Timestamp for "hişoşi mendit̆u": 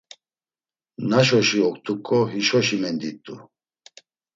2.31-3.35